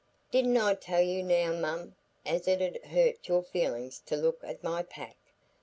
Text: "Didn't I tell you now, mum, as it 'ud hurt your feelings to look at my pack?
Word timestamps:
"Didn't 0.31 0.57
I 0.57 0.73
tell 0.73 1.03
you 1.03 1.21
now, 1.21 1.53
mum, 1.53 1.95
as 2.25 2.47
it 2.47 2.59
'ud 2.59 2.89
hurt 2.89 3.27
your 3.27 3.43
feelings 3.43 3.99
to 4.07 4.17
look 4.17 4.43
at 4.43 4.63
my 4.63 4.81
pack? 4.81 5.15